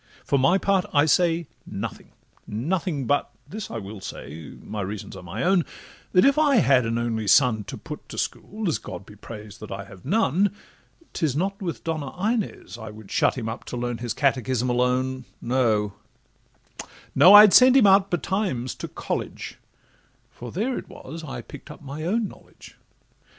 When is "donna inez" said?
11.83-12.79